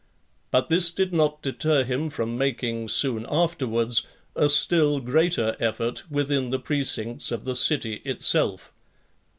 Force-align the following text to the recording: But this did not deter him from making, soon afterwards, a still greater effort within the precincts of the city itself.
But 0.49 0.67
this 0.69 0.89
did 0.89 1.13
not 1.13 1.43
deter 1.43 1.83
him 1.83 2.09
from 2.09 2.35
making, 2.35 2.87
soon 2.87 3.23
afterwards, 3.29 4.01
a 4.35 4.49
still 4.49 4.99
greater 4.99 5.55
effort 5.59 6.09
within 6.09 6.49
the 6.49 6.57
precincts 6.57 7.31
of 7.31 7.45
the 7.45 7.55
city 7.55 8.01
itself. 8.03 8.73